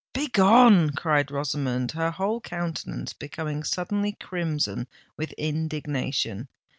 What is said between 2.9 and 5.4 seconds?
becoming suddenly crimson with